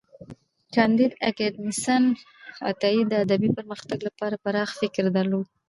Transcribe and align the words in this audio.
کانديد 0.75 1.11
اکاډميسن 1.29 2.03
عطايي 2.69 3.01
د 3.07 3.13
ادبي 3.23 3.49
پرمختګ 3.57 3.99
لپاره 4.07 4.35
پراخ 4.43 4.69
فکر 4.81 5.03
درلود. 5.17 5.47